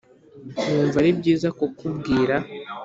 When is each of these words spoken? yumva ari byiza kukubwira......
yumva 0.69 0.95
ari 1.01 1.11
byiza 1.19 1.47
kukubwira...... 1.57 2.35